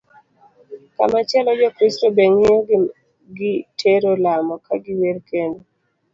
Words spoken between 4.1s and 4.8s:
lamo ka